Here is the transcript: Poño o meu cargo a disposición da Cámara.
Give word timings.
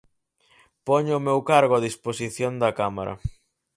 Poño 0.87 1.13
o 1.19 1.23
meu 1.27 1.39
cargo 1.49 1.73
a 1.75 1.83
disposición 1.87 2.53
da 2.61 2.75
Cámara. 2.79 3.13